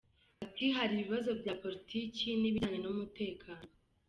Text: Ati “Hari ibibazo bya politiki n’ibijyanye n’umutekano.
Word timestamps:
Ati 0.43 0.65
“Hari 0.75 0.91
ibibazo 0.95 1.29
bya 1.41 1.53
politiki 1.63 2.25
n’ibijyanye 2.39 2.79
n’umutekano. 2.81 3.67